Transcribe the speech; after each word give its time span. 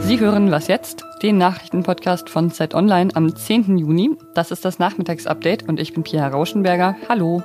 Sie 0.00 0.20
hören 0.20 0.50
Was 0.50 0.68
jetzt? 0.68 1.04
Den 1.22 1.38
Nachrichtenpodcast 1.38 2.28
von 2.28 2.50
Zeit 2.50 2.74
Online 2.74 3.10
am 3.14 3.34
10. 3.34 3.78
Juni. 3.78 4.16
Das 4.34 4.50
ist 4.50 4.64
das 4.64 4.78
Nachmittagsupdate 4.78 5.68
und 5.68 5.80
ich 5.80 5.94
bin 5.94 6.02
Pia 6.02 6.28
Rauschenberger. 6.28 6.96
Hallo. 7.08 7.42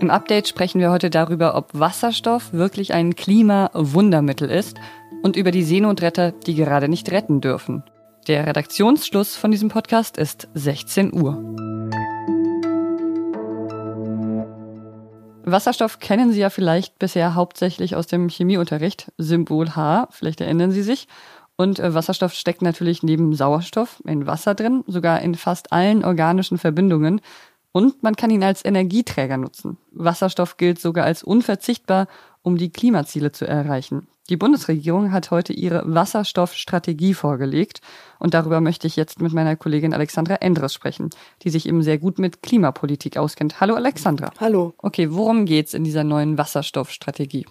Im 0.00 0.10
Update 0.10 0.48
sprechen 0.48 0.80
wir 0.80 0.90
heute 0.90 1.10
darüber, 1.10 1.54
ob 1.54 1.68
Wasserstoff 1.72 2.52
wirklich 2.52 2.92
ein 2.94 3.14
Klimawundermittel 3.14 4.50
ist 4.50 4.78
und 5.22 5.36
über 5.36 5.50
die 5.50 5.62
Seenotretter, 5.62 6.32
die 6.32 6.54
gerade 6.54 6.88
nicht 6.88 7.10
retten 7.12 7.40
dürfen. 7.40 7.84
Der 8.26 8.46
Redaktionsschluss 8.46 9.36
von 9.36 9.50
diesem 9.50 9.68
Podcast 9.68 10.16
ist 10.18 10.48
16 10.54 11.12
Uhr. 11.14 11.65
Wasserstoff 15.46 16.00
kennen 16.00 16.32
Sie 16.32 16.40
ja 16.40 16.50
vielleicht 16.50 16.98
bisher 16.98 17.36
hauptsächlich 17.36 17.94
aus 17.94 18.08
dem 18.08 18.28
Chemieunterricht, 18.28 19.12
Symbol 19.16 19.76
H, 19.76 20.08
vielleicht 20.10 20.40
erinnern 20.40 20.72
Sie 20.72 20.82
sich. 20.82 21.06
Und 21.56 21.78
äh, 21.78 21.94
Wasserstoff 21.94 22.34
steckt 22.34 22.62
natürlich 22.62 23.02
neben 23.02 23.32
Sauerstoff 23.32 24.02
in 24.04 24.26
Wasser 24.26 24.54
drin, 24.54 24.82
sogar 24.88 25.22
in 25.22 25.36
fast 25.36 25.72
allen 25.72 26.04
organischen 26.04 26.58
Verbindungen. 26.58 27.20
Und 27.70 28.02
man 28.02 28.16
kann 28.16 28.30
ihn 28.30 28.42
als 28.42 28.64
Energieträger 28.64 29.36
nutzen. 29.36 29.78
Wasserstoff 29.92 30.56
gilt 30.56 30.80
sogar 30.80 31.04
als 31.04 31.22
unverzichtbar, 31.22 32.08
um 32.46 32.56
die 32.56 32.70
Klimaziele 32.70 33.32
zu 33.32 33.44
erreichen. 33.44 34.06
Die 34.28 34.36
Bundesregierung 34.36 35.10
hat 35.10 35.32
heute 35.32 35.52
ihre 35.52 35.82
Wasserstoffstrategie 35.84 37.12
vorgelegt 37.12 37.80
und 38.20 38.34
darüber 38.34 38.60
möchte 38.60 38.86
ich 38.86 38.94
jetzt 38.94 39.20
mit 39.20 39.32
meiner 39.32 39.56
Kollegin 39.56 39.92
Alexandra 39.92 40.36
Endres 40.36 40.72
sprechen, 40.72 41.10
die 41.42 41.50
sich 41.50 41.66
eben 41.66 41.82
sehr 41.82 41.98
gut 41.98 42.20
mit 42.20 42.42
Klimapolitik 42.42 43.16
auskennt. 43.16 43.60
Hallo 43.60 43.74
Alexandra. 43.74 44.30
Hallo. 44.38 44.74
Okay, 44.78 45.08
worum 45.10 45.44
geht's 45.44 45.74
in 45.74 45.82
dieser 45.82 46.04
neuen 46.04 46.38
Wasserstoffstrategie? 46.38 47.46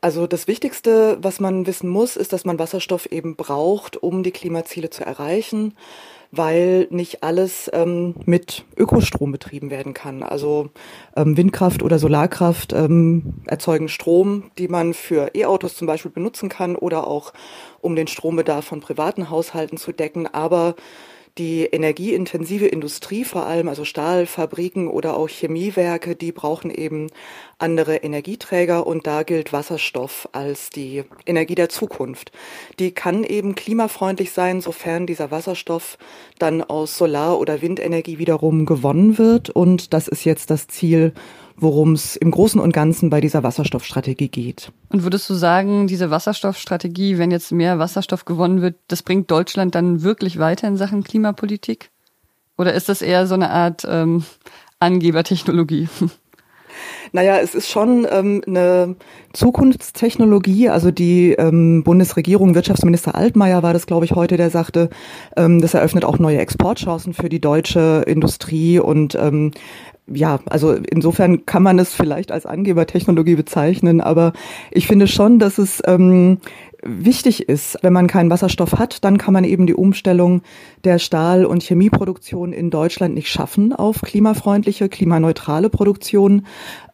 Also 0.00 0.26
das 0.26 0.48
Wichtigste, 0.48 1.18
was 1.20 1.40
man 1.40 1.66
wissen 1.66 1.88
muss, 1.88 2.16
ist, 2.16 2.32
dass 2.32 2.44
man 2.44 2.58
Wasserstoff 2.58 3.06
eben 3.06 3.36
braucht, 3.36 3.96
um 3.96 4.22
die 4.22 4.32
Klimaziele 4.32 4.90
zu 4.90 5.04
erreichen 5.04 5.74
weil 6.30 6.86
nicht 6.90 7.22
alles 7.22 7.70
ähm, 7.72 8.14
mit 8.26 8.64
Ökostrom 8.76 9.32
betrieben 9.32 9.70
werden 9.70 9.94
kann. 9.94 10.22
Also 10.22 10.70
ähm, 11.16 11.36
Windkraft 11.36 11.82
oder 11.82 11.98
Solarkraft 11.98 12.72
ähm, 12.72 13.34
erzeugen 13.46 13.88
Strom, 13.88 14.50
die 14.58 14.68
man 14.68 14.92
für 14.92 15.34
E-Autos 15.34 15.76
zum 15.76 15.86
Beispiel 15.86 16.10
benutzen 16.10 16.48
kann 16.48 16.76
oder 16.76 17.06
auch 17.06 17.32
um 17.80 17.96
den 17.96 18.08
Strombedarf 18.08 18.66
von 18.66 18.80
privaten 18.80 19.30
Haushalten 19.30 19.78
zu 19.78 19.92
decken. 19.92 20.26
Aber 20.26 20.74
die 21.38 21.64
energieintensive 21.64 22.66
Industrie 22.66 23.24
vor 23.24 23.46
allem, 23.46 23.68
also 23.68 23.84
Stahlfabriken 23.84 24.88
oder 24.88 25.16
auch 25.16 25.28
Chemiewerke, 25.28 26.16
die 26.16 26.32
brauchen 26.32 26.70
eben 26.70 27.08
andere 27.58 27.96
Energieträger 27.96 28.86
und 28.86 29.06
da 29.06 29.22
gilt 29.22 29.52
Wasserstoff 29.52 30.28
als 30.32 30.70
die 30.70 31.04
Energie 31.26 31.54
der 31.54 31.68
Zukunft. 31.68 32.32
Die 32.78 32.90
kann 32.90 33.24
eben 33.24 33.54
klimafreundlich 33.54 34.32
sein, 34.32 34.60
sofern 34.60 35.06
dieser 35.06 35.30
Wasserstoff 35.30 35.98
dann 36.38 36.62
aus 36.62 36.98
Solar- 36.98 37.38
oder 37.38 37.62
Windenergie 37.62 38.18
wiederum 38.18 38.66
gewonnen 38.66 39.18
wird 39.18 39.50
und 39.50 39.92
das 39.92 40.08
ist 40.08 40.24
jetzt 40.24 40.50
das 40.50 40.66
Ziel 40.66 41.12
worum 41.60 41.92
es 41.92 42.16
im 42.16 42.30
Großen 42.30 42.60
und 42.60 42.72
Ganzen 42.72 43.10
bei 43.10 43.20
dieser 43.20 43.42
Wasserstoffstrategie 43.42 44.28
geht. 44.28 44.72
Und 44.90 45.02
würdest 45.02 45.28
du 45.28 45.34
sagen, 45.34 45.86
diese 45.86 46.10
Wasserstoffstrategie, 46.10 47.18
wenn 47.18 47.30
jetzt 47.30 47.52
mehr 47.52 47.78
Wasserstoff 47.78 48.24
gewonnen 48.24 48.62
wird, 48.62 48.76
das 48.88 49.02
bringt 49.02 49.30
Deutschland 49.30 49.74
dann 49.74 50.02
wirklich 50.02 50.38
weiter 50.38 50.68
in 50.68 50.76
Sachen 50.76 51.02
Klimapolitik? 51.02 51.90
Oder 52.56 52.74
ist 52.74 52.88
das 52.88 53.02
eher 53.02 53.26
so 53.26 53.34
eine 53.34 53.50
Art 53.50 53.86
ähm, 53.88 54.24
Angebertechnologie? 54.80 55.88
Naja, 57.12 57.38
es 57.38 57.54
ist 57.54 57.68
schon 57.68 58.06
ähm, 58.10 58.42
eine 58.46 58.96
Zukunftstechnologie. 59.32 60.68
Also 60.68 60.90
die 60.90 61.32
ähm, 61.32 61.82
Bundesregierung, 61.84 62.54
Wirtschaftsminister 62.54 63.14
Altmaier 63.14 63.62
war 63.62 63.72
das, 63.72 63.86
glaube 63.86 64.04
ich, 64.04 64.12
heute, 64.12 64.36
der 64.36 64.50
sagte, 64.50 64.90
ähm, 65.36 65.60
das 65.60 65.74
eröffnet 65.74 66.04
auch 66.04 66.18
neue 66.18 66.38
Exportchancen 66.38 67.14
für 67.14 67.28
die 67.28 67.40
deutsche 67.40 68.04
Industrie 68.06 68.78
und 68.78 69.14
ähm, 69.14 69.52
ja, 70.10 70.40
also 70.46 70.72
insofern 70.72 71.44
kann 71.44 71.62
man 71.62 71.78
es 71.78 71.92
vielleicht 71.92 72.32
als 72.32 72.46
Angebertechnologie 72.46 73.34
bezeichnen, 73.34 74.00
aber 74.00 74.32
ich 74.70 74.86
finde 74.86 75.06
schon, 75.06 75.38
dass 75.38 75.58
es 75.58 75.82
ähm, 75.86 76.38
wichtig 76.82 77.48
ist, 77.48 77.78
wenn 77.82 77.92
man 77.92 78.06
keinen 78.06 78.30
Wasserstoff 78.30 78.78
hat, 78.78 79.04
dann 79.04 79.18
kann 79.18 79.34
man 79.34 79.44
eben 79.44 79.66
die 79.66 79.74
Umstellung 79.74 80.42
der 80.84 80.98
Stahl- 80.98 81.44
und 81.44 81.62
Chemieproduktion 81.62 82.52
in 82.52 82.70
Deutschland 82.70 83.14
nicht 83.14 83.28
schaffen 83.28 83.72
auf 83.72 84.00
klimafreundliche, 84.02 84.88
klimaneutrale 84.88 85.70
Produktion. 85.70 86.46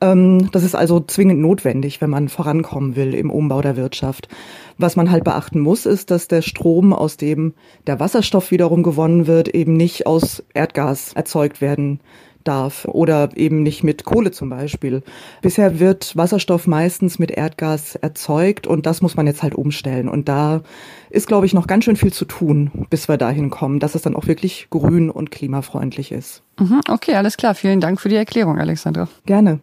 Ähm, 0.04 0.50
das 0.52 0.62
ist 0.62 0.74
also 0.74 1.00
zwingend 1.00 1.40
notwendig, 1.40 2.00
wenn 2.00 2.10
man 2.10 2.28
vorankommen 2.28 2.96
will 2.96 3.14
im 3.14 3.30
Umbau 3.30 3.62
der 3.62 3.76
Wirtschaft. 3.76 4.28
Was 4.76 4.96
man 4.96 5.10
halt 5.10 5.24
beachten 5.24 5.60
muss, 5.60 5.86
ist, 5.86 6.10
dass 6.10 6.28
der 6.28 6.42
Strom, 6.42 6.92
aus 6.92 7.16
dem 7.16 7.54
der 7.86 8.00
Wasserstoff 8.00 8.50
wiederum 8.50 8.82
gewonnen 8.82 9.26
wird, 9.26 9.48
eben 9.48 9.76
nicht 9.76 10.06
aus 10.06 10.42
Erdgas 10.52 11.12
erzeugt 11.14 11.60
werden 11.60 12.00
darf 12.42 12.84
oder 12.84 13.30
eben 13.36 13.62
nicht 13.62 13.82
mit 13.82 14.04
Kohle 14.04 14.30
zum 14.30 14.50
Beispiel. 14.50 15.02
Bisher 15.40 15.80
wird 15.80 16.14
Wasserstoff 16.14 16.66
meistens 16.66 17.18
mit 17.18 17.30
Erdgas 17.30 17.94
erzeugt 17.96 18.66
und 18.66 18.84
das 18.84 19.00
muss 19.00 19.16
man 19.16 19.26
jetzt 19.26 19.42
halt 19.42 19.54
umstellen. 19.54 20.08
Und 20.08 20.28
da 20.28 20.60
ist, 21.08 21.26
glaube 21.26 21.46
ich, 21.46 21.54
noch 21.54 21.66
ganz 21.66 21.84
schön 21.84 21.96
viel 21.96 22.12
zu 22.12 22.26
tun, 22.26 22.70
bis 22.90 23.08
wir 23.08 23.16
dahin 23.16 23.48
kommen, 23.48 23.80
dass 23.80 23.94
es 23.94 24.02
dann 24.02 24.14
auch 24.14 24.26
wirklich 24.26 24.66
grün 24.68 25.08
und 25.08 25.30
klimafreundlich 25.30 26.12
ist. 26.12 26.42
Mhm, 26.60 26.82
okay, 26.90 27.14
alles 27.14 27.38
klar. 27.38 27.54
Vielen 27.54 27.80
Dank 27.80 28.00
für 28.00 28.10
die 28.10 28.16
Erklärung, 28.16 28.58
Alexandra. 28.58 29.08
Gerne. 29.24 29.60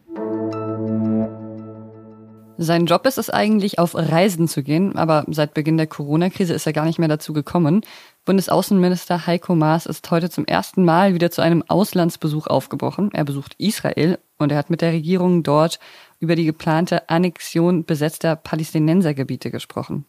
Sein 2.63 2.85
Job 2.85 3.07
ist 3.07 3.17
es 3.17 3.31
eigentlich, 3.31 3.79
auf 3.79 3.95
Reisen 3.95 4.47
zu 4.47 4.61
gehen, 4.61 4.95
aber 4.95 5.25
seit 5.29 5.55
Beginn 5.55 5.77
der 5.77 5.87
Corona-Krise 5.87 6.53
ist 6.53 6.67
er 6.67 6.73
gar 6.73 6.85
nicht 6.85 6.99
mehr 6.99 7.07
dazu 7.07 7.33
gekommen. 7.33 7.81
Bundesaußenminister 8.23 9.25
Heiko 9.25 9.55
Maas 9.55 9.87
ist 9.87 10.11
heute 10.11 10.29
zum 10.29 10.45
ersten 10.45 10.85
Mal 10.85 11.15
wieder 11.15 11.31
zu 11.31 11.41
einem 11.41 11.63
Auslandsbesuch 11.67 12.45
aufgebrochen. 12.45 13.09
Er 13.13 13.23
besucht 13.23 13.55
Israel 13.57 14.19
und 14.37 14.51
er 14.51 14.59
hat 14.59 14.69
mit 14.69 14.81
der 14.81 14.91
Regierung 14.91 15.41
dort 15.41 15.79
über 16.19 16.35
die 16.35 16.45
geplante 16.45 17.09
Annexion 17.09 17.83
besetzter 17.83 18.35
Palästinensergebiete 18.35 19.49
gesprochen. 19.49 20.05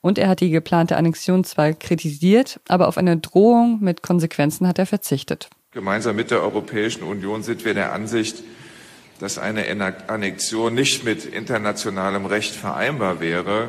Und 0.00 0.18
er 0.18 0.28
hat 0.28 0.38
die 0.38 0.50
geplante 0.50 0.96
Annexion 0.96 1.42
zwar 1.42 1.72
kritisiert, 1.72 2.60
aber 2.68 2.86
auf 2.86 2.96
eine 2.96 3.16
Drohung 3.16 3.80
mit 3.80 4.04
Konsequenzen 4.04 4.68
hat 4.68 4.78
er 4.78 4.86
verzichtet. 4.86 5.50
Gemeinsam 5.72 6.14
mit 6.14 6.30
der 6.30 6.42
Europäischen 6.42 7.02
Union 7.02 7.42
sind 7.42 7.64
wir 7.64 7.74
der 7.74 7.92
Ansicht, 7.92 8.44
dass 9.22 9.38
eine 9.38 9.64
Annexion 10.08 10.74
nicht 10.74 11.04
mit 11.04 11.24
internationalem 11.24 12.26
Recht 12.26 12.56
vereinbar 12.56 13.20
wäre 13.20 13.68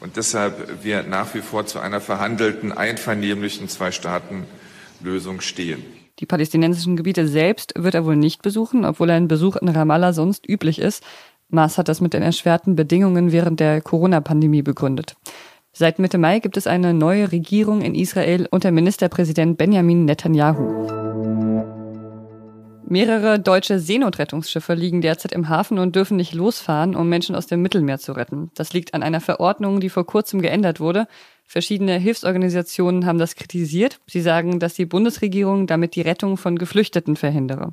und 0.00 0.16
deshalb 0.16 0.82
wir 0.82 1.04
nach 1.04 1.32
wie 1.36 1.42
vor 1.42 1.64
zu 1.64 1.78
einer 1.78 2.00
verhandelten, 2.00 2.72
einvernehmlichen 2.72 3.68
Zwei-Staaten-Lösung 3.68 5.40
stehen. 5.40 5.84
Die 6.18 6.26
palästinensischen 6.26 6.96
Gebiete 6.96 7.28
selbst 7.28 7.74
wird 7.76 7.94
er 7.94 8.04
wohl 8.04 8.16
nicht 8.16 8.42
besuchen, 8.42 8.84
obwohl 8.84 9.10
ein 9.10 9.28
Besuch 9.28 9.54
in 9.54 9.68
Ramallah 9.68 10.12
sonst 10.12 10.48
üblich 10.48 10.80
ist. 10.80 11.04
Maas 11.48 11.78
hat 11.78 11.88
das 11.88 12.00
mit 12.00 12.12
den 12.12 12.22
erschwerten 12.22 12.74
Bedingungen 12.74 13.30
während 13.30 13.60
der 13.60 13.80
Corona-Pandemie 13.80 14.62
begründet. 14.62 15.14
Seit 15.72 16.00
Mitte 16.00 16.18
Mai 16.18 16.40
gibt 16.40 16.56
es 16.56 16.66
eine 16.66 16.94
neue 16.94 17.30
Regierung 17.30 17.80
in 17.80 17.94
Israel 17.94 18.48
unter 18.50 18.72
Ministerpräsident 18.72 19.56
Benjamin 19.56 20.04
Netanyahu. 20.04 21.03
Mehrere 22.86 23.40
deutsche 23.40 23.78
Seenotrettungsschiffe 23.78 24.74
liegen 24.74 25.00
derzeit 25.00 25.32
im 25.32 25.48
Hafen 25.48 25.78
und 25.78 25.96
dürfen 25.96 26.16
nicht 26.16 26.34
losfahren, 26.34 26.94
um 26.94 27.08
Menschen 27.08 27.34
aus 27.34 27.46
dem 27.46 27.62
Mittelmeer 27.62 27.98
zu 27.98 28.12
retten. 28.12 28.50
Das 28.54 28.74
liegt 28.74 28.92
an 28.92 29.02
einer 29.02 29.20
Verordnung, 29.20 29.80
die 29.80 29.88
vor 29.88 30.06
kurzem 30.06 30.42
geändert 30.42 30.80
wurde. 30.80 31.06
Verschiedene 31.46 31.98
Hilfsorganisationen 31.98 33.06
haben 33.06 33.18
das 33.18 33.36
kritisiert. 33.36 34.00
Sie 34.06 34.20
sagen, 34.20 34.60
dass 34.60 34.74
die 34.74 34.86
Bundesregierung 34.86 35.66
damit 35.66 35.94
die 35.94 36.02
Rettung 36.02 36.36
von 36.36 36.58
Geflüchteten 36.58 37.16
verhindere. 37.16 37.72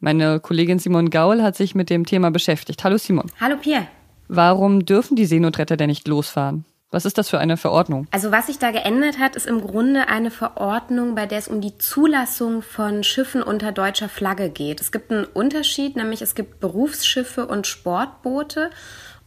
Meine 0.00 0.38
Kollegin 0.38 0.78
Simon 0.78 1.10
Gaul 1.10 1.42
hat 1.42 1.56
sich 1.56 1.74
mit 1.74 1.90
dem 1.90 2.06
Thema 2.06 2.30
beschäftigt. 2.30 2.84
Hallo 2.84 2.98
Simon. 2.98 3.30
Hallo 3.40 3.56
Pierre. 3.60 3.88
Warum 4.28 4.84
dürfen 4.84 5.16
die 5.16 5.26
Seenotretter 5.26 5.76
denn 5.76 5.88
nicht 5.88 6.06
losfahren? 6.06 6.64
Was 6.92 7.06
ist 7.06 7.16
das 7.16 7.30
für 7.30 7.38
eine 7.38 7.56
Verordnung? 7.56 8.06
Also 8.10 8.32
was 8.32 8.48
sich 8.48 8.58
da 8.58 8.70
geändert 8.70 9.18
hat, 9.18 9.34
ist 9.34 9.46
im 9.46 9.62
Grunde 9.62 10.08
eine 10.08 10.30
Verordnung, 10.30 11.14
bei 11.14 11.24
der 11.24 11.38
es 11.38 11.48
um 11.48 11.62
die 11.62 11.78
Zulassung 11.78 12.60
von 12.60 13.02
Schiffen 13.02 13.42
unter 13.42 13.72
deutscher 13.72 14.10
Flagge 14.10 14.50
geht. 14.50 14.82
Es 14.82 14.92
gibt 14.92 15.10
einen 15.10 15.24
Unterschied, 15.24 15.96
nämlich 15.96 16.20
es 16.20 16.34
gibt 16.34 16.60
Berufsschiffe 16.60 17.46
und 17.46 17.66
Sportboote. 17.66 18.68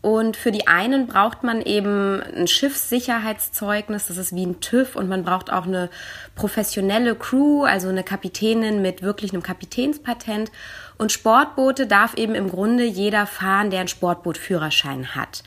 Und 0.01 0.37
für 0.37 0.51
die 0.51 0.67
einen 0.67 1.07
braucht 1.07 1.41
man 1.41 1.63
eben 1.63 2.21
ein 2.21 2.45
Schiffssicherheitszeugnis, 2.45 4.05
das 4.05 4.17
ist 4.17 4.35
wie 4.35 4.45
ein 4.45 4.59
TÜV 4.61 4.95
und 4.95 5.09
man 5.09 5.23
braucht 5.23 5.51
auch 5.51 5.65
eine 5.65 5.89
professionelle 6.35 7.15
Crew, 7.15 7.63
also 7.63 7.89
eine 7.89 8.03
Kapitänin 8.03 8.83
mit 8.83 9.01
wirklich 9.01 9.33
einem 9.33 9.41
Kapitänspatent. 9.41 10.51
Und 10.99 11.11
Sportboote 11.11 11.87
darf 11.87 12.13
eben 12.13 12.35
im 12.35 12.51
Grunde 12.51 12.83
jeder 12.83 13.25
fahren, 13.25 13.71
der 13.71 13.79
einen 13.79 13.87
Sportbootführerschein 13.87 15.15
hat. 15.15 15.41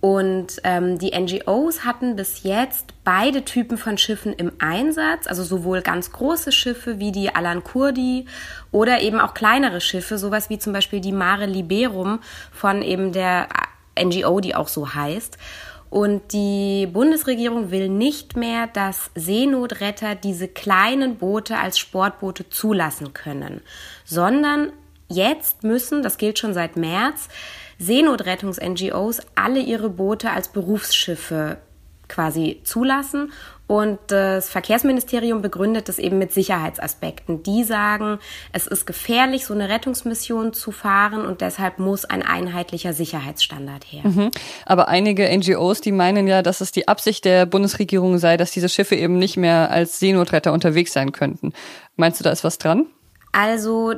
Und 0.00 0.60
ähm, 0.62 0.98
die 0.98 1.10
NGOs 1.10 1.84
hatten 1.84 2.14
bis 2.14 2.44
jetzt 2.44 2.94
beide 3.02 3.44
Typen 3.44 3.76
von 3.76 3.98
Schiffen 3.98 4.32
im 4.32 4.52
Einsatz, 4.60 5.26
also 5.26 5.42
sowohl 5.42 5.82
ganz 5.82 6.12
große 6.12 6.52
Schiffe 6.52 7.00
wie 7.00 7.10
die 7.10 7.34
Alan 7.34 7.64
Kurdi 7.64 8.26
oder 8.70 9.00
eben 9.00 9.18
auch 9.18 9.34
kleinere 9.34 9.80
Schiffe, 9.80 10.16
sowas 10.16 10.50
wie 10.50 10.58
zum 10.58 10.72
Beispiel 10.72 11.00
die 11.00 11.12
Mare 11.12 11.46
Liberum 11.46 12.20
von 12.52 12.82
eben 12.82 13.12
der 13.12 13.48
NGO, 14.00 14.38
die 14.38 14.54
auch 14.54 14.68
so 14.68 14.94
heißt. 14.94 15.36
Und 15.90 16.32
die 16.32 16.86
Bundesregierung 16.86 17.70
will 17.70 17.88
nicht 17.88 18.36
mehr, 18.36 18.68
dass 18.68 19.10
Seenotretter 19.16 20.14
diese 20.14 20.46
kleinen 20.46 21.16
Boote 21.16 21.56
als 21.58 21.78
Sportboote 21.78 22.48
zulassen 22.50 23.14
können, 23.14 23.62
sondern 24.04 24.70
jetzt 25.08 25.64
müssen, 25.64 26.02
das 26.02 26.18
gilt 26.18 26.38
schon 26.38 26.52
seit 26.52 26.76
März, 26.76 27.28
Seenotrettungs-NGOs 27.78 29.20
alle 29.34 29.60
ihre 29.60 29.90
Boote 29.90 30.30
als 30.30 30.48
Berufsschiffe 30.48 31.58
quasi 32.08 32.60
zulassen. 32.64 33.32
Und 33.66 33.98
das 34.06 34.48
Verkehrsministerium 34.48 35.42
begründet 35.42 35.90
das 35.90 35.98
eben 35.98 36.16
mit 36.16 36.32
Sicherheitsaspekten. 36.32 37.42
Die 37.42 37.64
sagen, 37.64 38.18
es 38.50 38.66
ist 38.66 38.86
gefährlich, 38.86 39.44
so 39.44 39.52
eine 39.52 39.68
Rettungsmission 39.68 40.54
zu 40.54 40.72
fahren 40.72 41.26
und 41.26 41.42
deshalb 41.42 41.78
muss 41.78 42.06
ein 42.06 42.22
einheitlicher 42.22 42.94
Sicherheitsstandard 42.94 43.84
her. 43.84 44.00
Mhm. 44.04 44.30
Aber 44.64 44.88
einige 44.88 45.28
NGOs, 45.28 45.82
die 45.82 45.92
meinen 45.92 46.26
ja, 46.26 46.40
dass 46.40 46.62
es 46.62 46.72
die 46.72 46.88
Absicht 46.88 47.26
der 47.26 47.44
Bundesregierung 47.44 48.16
sei, 48.16 48.38
dass 48.38 48.52
diese 48.52 48.70
Schiffe 48.70 48.96
eben 48.96 49.18
nicht 49.18 49.36
mehr 49.36 49.70
als 49.70 49.98
Seenotretter 49.98 50.54
unterwegs 50.54 50.94
sein 50.94 51.12
könnten. 51.12 51.52
Meinst 51.96 52.20
du, 52.20 52.24
da 52.24 52.30
ist 52.30 52.44
was 52.44 52.56
dran? 52.56 52.86
Also 53.32 53.96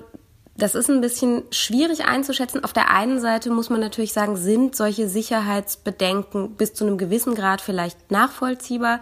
das 0.61 0.75
ist 0.75 0.89
ein 0.89 1.01
bisschen 1.01 1.43
schwierig 1.51 2.05
einzuschätzen. 2.05 2.63
Auf 2.65 2.73
der 2.73 2.91
einen 2.91 3.21
Seite 3.21 3.51
muss 3.51 3.71
man 3.71 3.81
natürlich 3.81 4.13
sagen, 4.13 4.37
sind 4.37 4.77
solche 4.77 5.09
Sicherheitsbedenken 5.09 6.53
bis 6.53 6.75
zu 6.75 6.87
einem 6.87 6.99
gewissen 6.99 7.35
Grad 7.35 7.61
vielleicht 7.61 8.11
nachvollziehbar. 8.11 9.01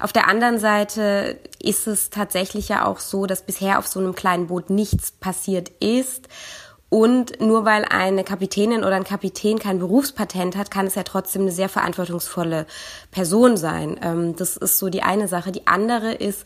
Auf 0.00 0.12
der 0.12 0.28
anderen 0.28 0.58
Seite 0.58 1.38
ist 1.62 1.86
es 1.86 2.10
tatsächlich 2.10 2.68
ja 2.68 2.84
auch 2.84 2.98
so, 2.98 3.26
dass 3.26 3.42
bisher 3.42 3.78
auf 3.78 3.86
so 3.86 4.00
einem 4.00 4.14
kleinen 4.14 4.48
Boot 4.48 4.68
nichts 4.68 5.12
passiert 5.12 5.70
ist. 5.80 6.28
Und 6.88 7.40
nur 7.40 7.64
weil 7.64 7.84
eine 7.84 8.22
Kapitänin 8.22 8.84
oder 8.84 8.94
ein 8.94 9.04
Kapitän 9.04 9.58
kein 9.58 9.80
Berufspatent 9.80 10.56
hat, 10.56 10.70
kann 10.70 10.86
es 10.86 10.94
ja 10.94 11.02
trotzdem 11.02 11.42
eine 11.42 11.50
sehr 11.50 11.68
verantwortungsvolle 11.68 12.66
Person 13.10 13.56
sein. 13.56 13.98
Ähm, 14.02 14.36
das 14.36 14.56
ist 14.56 14.78
so 14.78 14.88
die 14.88 15.02
eine 15.02 15.26
Sache. 15.26 15.50
Die 15.50 15.66
andere 15.66 16.12
ist, 16.12 16.44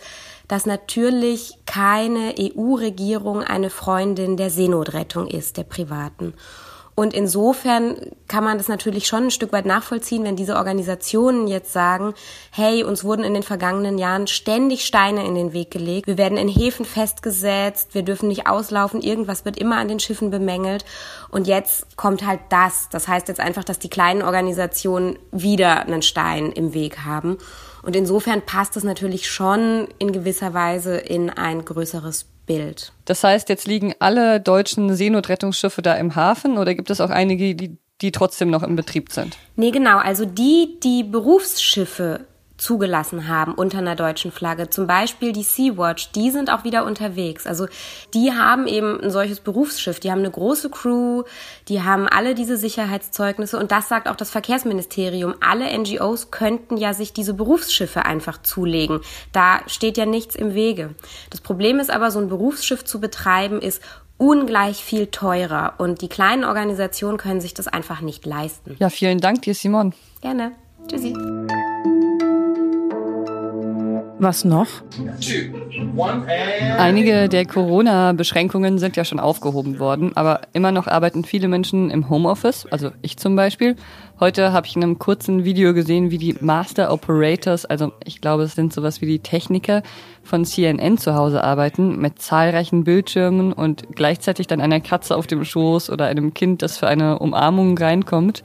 dass 0.51 0.67
natürlich 0.67 1.55
keine 1.65 2.35
EU-Regierung 2.37 3.45
eine 3.45 3.71
Freundin 3.71 4.37
der 4.37 4.51
Seenotrettung 4.51 5.29
ist, 5.29 5.57
der 5.57 5.63
privaten. 5.63 6.35
Und 6.97 7.15
insofern 7.15 7.95
kann 8.27 8.43
man 8.43 8.59
das 8.59 8.67
natürlich 8.67 9.07
schon 9.07 9.27
ein 9.27 9.31
Stück 9.31 9.53
weit 9.53 9.65
nachvollziehen, 9.65 10.25
wenn 10.25 10.35
diese 10.35 10.57
Organisationen 10.57 11.47
jetzt 11.47 11.73
sagen, 11.73 12.15
hey, 12.51 12.83
uns 12.83 13.05
wurden 13.05 13.25
in 13.25 13.33
den 13.33 13.45
vergangenen 13.45 13.97
Jahren 13.97 14.27
ständig 14.27 14.85
Steine 14.85 15.25
in 15.25 15.37
den 15.37 15.53
Weg 15.53 15.71
gelegt, 15.71 16.09
wir 16.09 16.19
werden 16.19 16.37
in 16.37 16.49
Häfen 16.49 16.85
festgesetzt, 16.85 17.95
wir 17.95 18.03
dürfen 18.03 18.29
nicht 18.29 18.49
auslaufen, 18.49 19.03
irgendwas 19.03 19.45
wird 19.45 19.57
immer 19.57 19.77
an 19.77 19.87
den 19.87 20.01
Schiffen 20.01 20.33
bemängelt. 20.33 20.85
Und 21.31 21.47
jetzt 21.47 21.97
kommt 21.97 22.27
halt 22.27 22.41
das. 22.49 22.89
Das 22.91 23.07
heißt 23.07 23.29
jetzt 23.29 23.41
einfach, 23.41 23.63
dass 23.63 23.79
die 23.79 23.89
kleinen 23.89 24.23
Organisationen 24.23 25.17
wieder 25.31 25.83
einen 25.83 26.03
Stein 26.03 26.51
im 26.51 26.75
Weg 26.75 27.05
haben. 27.05 27.39
Und 27.83 27.97
insofern 27.97 28.43
passt 28.43 28.77
es 28.77 28.85
natürlich 28.85 29.31
schon 29.31 29.89
in 29.99 30.13
gewisser 30.13 30.55
Weise 30.55 30.97
in 30.97 31.31
ein 31.31 31.65
größeres 31.65 32.27
Bild. 32.47 32.93
Das 33.05 33.23
heißt, 33.25 33.49
jetzt 33.49 33.67
liegen 33.67 33.95
alle 34.01 34.41
deutschen 34.41 34.95
Seenotrettungsschiffe 34.95 35.83
da 35.83 35.95
im 35.95 36.17
Hafen 36.17 36.59
oder 36.59 36.75
gibt 36.75 36.91
es 36.91 37.01
auch 37.01 37.11
einige, 37.11 37.55
die, 37.55 37.77
die 38.01 38.13
trotzdem 38.13 38.51
noch 38.51 38.63
im 38.63 38.77
Betrieb 38.77 39.13
sind? 39.13 39.37
Nee, 39.57 39.71
genau. 39.71 39.99
Also 39.99 40.25
die, 40.25 40.79
die 40.83 41.05
Berufsschiffe 41.05 42.27
zugelassen 42.61 43.29
haben 43.29 43.55
unter 43.55 43.79
einer 43.79 43.97
deutschen 43.97 44.33
Flagge. 44.33 44.71
Zum 44.71 44.87
Beispiel 44.87 45.33
die 45.33 45.43
Sea-Watch, 45.43 46.13
die 46.13 46.31
sind 46.31 46.51
auch 46.51 46.65
wieder 46.65 46.85
unterwegs. 46.85 47.47
Also 47.47 47.67
die 48.15 48.33
haben 48.33 48.67
eben 48.67 49.01
ein 49.01 49.11
solches 49.11 49.41
Berufsschiff, 49.41 50.01
die 50.01 50.11
haben 50.11 50.21
eine 50.21 50.31
große 50.31 50.71
Crew, 50.71 51.25
die 51.69 51.83
haben 51.83 52.09
alle 52.09 52.35
diese 52.35 52.57
Sicherheitszeugnisse 52.57 53.59
und 53.59 53.73
das 53.73 53.89
sagt 53.89 54.09
auch 54.09 54.17
das 54.17 54.31
Verkehrsministerium. 54.31 55.35
Alle 55.41 55.77
NGOs 55.77 56.31
könnten 56.31 56.77
ja 56.77 56.93
sich 56.93 57.13
diese 57.13 57.35
Berufsschiffe 57.35 58.05
einfach 58.05 58.43
zulegen. 58.43 59.01
Da 59.33 59.61
steht 59.67 59.97
ja 59.97 60.07
nichts 60.07 60.35
im 60.35 60.55
Wege. 60.55 60.95
Das 61.31 61.41
Problem 61.41 61.81
ist 61.81 61.91
aber, 61.91 62.11
so 62.11 62.19
ein 62.19 62.29
Berufsschiff 62.29 62.85
zu 62.85 63.01
betreiben, 63.01 63.61
ist 63.61 63.83
ungleich 64.19 64.85
viel 64.85 65.07
teurer 65.07 65.75
und 65.79 66.03
die 66.03 66.09
kleinen 66.09 66.45
Organisationen 66.45 67.17
können 67.17 67.41
sich 67.41 67.55
das 67.55 67.69
einfach 67.69 68.03
nicht 68.03 68.27
leisten. 68.27 68.77
Ja, 68.79 68.91
vielen 68.91 69.19
Dank 69.19 69.43
dir, 69.43 69.55
Simon. 69.55 69.95
Gerne. 70.21 70.53
Tschüssi. 70.89 71.15
Was 74.23 74.45
noch? 74.45 74.67
Einige 76.77 77.31
der 77.31 77.47
Corona-Beschränkungen 77.47 78.79
sind 78.79 78.97
ja 78.97 79.07
schon 79.07 79.19
aufgehoben 79.19 79.79
worden, 79.79 80.15
aber 80.15 80.43
immer 80.53 80.73
noch 80.73 80.87
arbeiten 80.87 81.25
viele 81.25 81.49
Menschen 81.49 81.91
im 81.91 82.11
Homeoffice, 82.11 82.67
also 82.71 82.91
ich 83.01 83.17
zum 83.17 83.35
Beispiel. 83.35 83.77
Heute 84.21 84.53
habe 84.53 84.67
ich 84.67 84.77
in 84.77 84.83
einem 84.83 84.99
kurzen 84.99 85.45
Video 85.45 85.73
gesehen, 85.73 86.11
wie 86.11 86.19
die 86.19 86.37
Master 86.39 86.93
Operators, 86.93 87.65
also 87.65 87.93
ich 88.05 88.21
glaube, 88.21 88.43
es 88.43 88.55
sind 88.55 88.75
sowas 88.75 89.01
wie 89.01 89.07
die 89.07 89.21
Techniker 89.21 89.83
von 90.23 90.45
CNN 90.45 90.99
zu 90.99 91.15
Hause 91.15 91.43
arbeiten, 91.43 91.99
mit 91.99 92.21
zahlreichen 92.21 92.85
Bildschirmen 92.85 93.55
und 93.55 93.97
gleichzeitig 93.97 94.47
dann 94.47 94.61
einer 94.61 94.81
Katze 94.81 95.17
auf 95.17 95.29
dem 95.29 95.47
Schoß 95.47 95.89
oder 95.89 96.05
einem 96.05 96.35
Kind, 96.35 96.61
das 96.61 96.77
für 96.77 96.89
eine 96.89 97.21
Umarmung 97.21 97.79
reinkommt. 97.79 98.43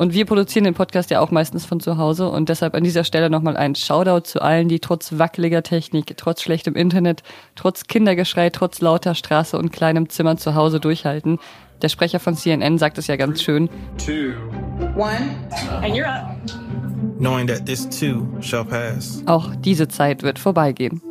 Und 0.00 0.14
wir 0.14 0.24
produzieren 0.24 0.64
den 0.64 0.72
Podcast 0.72 1.10
ja 1.10 1.20
auch 1.20 1.30
meistens 1.30 1.66
von 1.66 1.78
zu 1.78 1.98
Hause 1.98 2.30
und 2.30 2.48
deshalb 2.48 2.74
an 2.74 2.82
dieser 2.82 3.04
Stelle 3.04 3.28
nochmal 3.28 3.58
ein 3.58 3.74
Shoutout 3.74 4.20
zu 4.20 4.40
allen, 4.40 4.66
die 4.66 4.80
trotz 4.80 5.18
wackeliger 5.18 5.62
Technik, 5.62 6.16
trotz 6.16 6.40
schlechtem 6.40 6.74
Internet, 6.74 7.22
trotz 7.54 7.86
Kindergeschrei, 7.86 8.48
trotz 8.48 8.80
lauter 8.80 9.14
Straße 9.14 9.58
und 9.58 9.72
kleinem 9.72 10.08
Zimmer 10.08 10.38
zu 10.38 10.54
Hause 10.54 10.80
durchhalten. 10.80 11.38
Der 11.82 11.90
Sprecher 11.90 12.18
von 12.18 12.34
CNN 12.34 12.78
sagt 12.78 12.96
es 12.96 13.08
ja 13.08 13.16
ganz 13.16 13.42
schön. 13.42 13.68
Two, 13.98 14.32
one, 14.96 15.36
and 15.82 15.94
you're 15.94 16.06
up. 16.06 16.34
Knowing 17.18 17.46
that 17.46 17.66
this 17.66 17.86
too 17.86 18.26
shall 18.40 18.64
pass. 18.64 19.22
Auch 19.26 19.54
diese 19.54 19.86
Zeit 19.88 20.22
wird 20.22 20.38
vorbeigehen. 20.38 21.02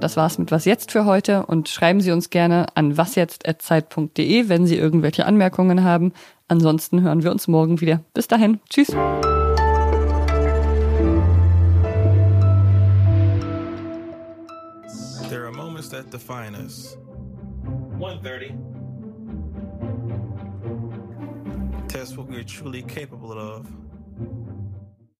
Das 0.00 0.16
war's 0.16 0.38
mit 0.38 0.50
Was 0.50 0.64
jetzt 0.64 0.90
für 0.90 1.04
heute 1.04 1.46
und 1.46 1.68
schreiben 1.68 2.00
Sie 2.00 2.10
uns 2.10 2.30
gerne 2.30 2.66
an 2.74 2.96
wasjetzt@zeit.de, 2.96 4.48
wenn 4.48 4.66
Sie 4.66 4.76
irgendwelche 4.76 5.26
Anmerkungen 5.26 5.84
haben. 5.84 6.12
Ansonsten 6.50 7.02
hören 7.02 7.22
wir 7.22 7.30
uns 7.30 7.46
morgen 7.46 7.80
wieder. 7.80 8.00
Bis 8.12 8.26
dahin. 8.26 8.58
Tschüss. 8.68 8.88
There 15.28 15.46
are 15.46 15.52
moments 15.52 15.90
that 15.90 16.10
define 16.10 16.56
us. 16.56 16.98
130. 17.98 18.52
Test 21.86 22.18
what 22.18 22.28
we're 22.28 22.42
truly 22.42 22.82
capable 22.82 23.38
of. 23.38 23.64